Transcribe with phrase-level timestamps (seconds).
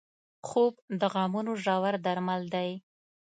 [0.47, 2.69] خوب د غمونو ژور درمل دی